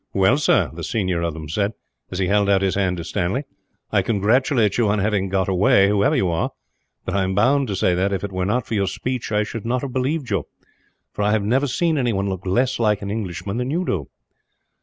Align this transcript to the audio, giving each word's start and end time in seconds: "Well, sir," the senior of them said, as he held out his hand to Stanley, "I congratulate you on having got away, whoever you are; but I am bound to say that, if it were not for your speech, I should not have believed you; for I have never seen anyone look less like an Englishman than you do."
"Well, 0.15 0.39
sir," 0.39 0.71
the 0.73 0.83
senior 0.83 1.21
of 1.21 1.35
them 1.35 1.47
said, 1.47 1.73
as 2.09 2.17
he 2.17 2.25
held 2.25 2.49
out 2.49 2.63
his 2.63 2.73
hand 2.73 2.97
to 2.97 3.03
Stanley, 3.03 3.43
"I 3.91 4.01
congratulate 4.01 4.79
you 4.79 4.87
on 4.89 4.97
having 4.97 5.29
got 5.29 5.47
away, 5.47 5.89
whoever 5.89 6.15
you 6.15 6.27
are; 6.29 6.49
but 7.05 7.13
I 7.15 7.21
am 7.21 7.35
bound 7.35 7.67
to 7.67 7.75
say 7.75 7.93
that, 7.93 8.11
if 8.11 8.23
it 8.23 8.31
were 8.31 8.43
not 8.47 8.65
for 8.65 8.73
your 8.73 8.87
speech, 8.87 9.31
I 9.31 9.43
should 9.43 9.63
not 9.63 9.83
have 9.83 9.93
believed 9.93 10.31
you; 10.31 10.47
for 11.13 11.21
I 11.21 11.33
have 11.33 11.43
never 11.43 11.67
seen 11.67 11.99
anyone 11.99 12.27
look 12.29 12.47
less 12.47 12.79
like 12.79 13.03
an 13.03 13.11
Englishman 13.11 13.57
than 13.57 13.69
you 13.69 13.85
do." 13.85 14.07